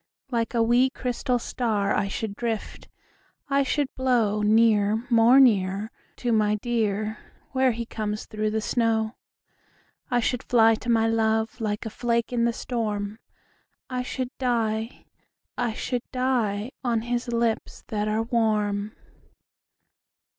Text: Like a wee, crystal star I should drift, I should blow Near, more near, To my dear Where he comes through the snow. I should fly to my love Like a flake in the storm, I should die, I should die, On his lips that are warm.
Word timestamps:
Like 0.31 0.55
a 0.55 0.63
wee, 0.63 0.89
crystal 0.89 1.37
star 1.37 1.93
I 1.93 2.07
should 2.07 2.35
drift, 2.35 2.87
I 3.49 3.61
should 3.61 3.85
blow 3.95 4.41
Near, 4.41 5.05
more 5.11 5.39
near, 5.39 5.91
To 6.15 6.31
my 6.31 6.55
dear 6.55 7.19
Where 7.51 7.71
he 7.71 7.85
comes 7.85 8.25
through 8.25 8.49
the 8.49 8.61
snow. 8.61 9.13
I 10.09 10.19
should 10.19 10.41
fly 10.41 10.73
to 10.73 10.89
my 10.89 11.07
love 11.07 11.61
Like 11.61 11.85
a 11.85 11.91
flake 11.91 12.33
in 12.33 12.45
the 12.45 12.51
storm, 12.53 13.19
I 13.91 14.01
should 14.01 14.35
die, 14.39 15.05
I 15.55 15.73
should 15.73 16.01
die, 16.11 16.71
On 16.83 17.01
his 17.03 17.27
lips 17.27 17.83
that 17.89 18.07
are 18.07 18.23
warm. 18.23 18.95